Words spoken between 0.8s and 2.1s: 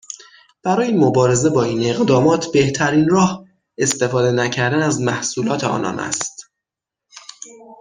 مبارزه با این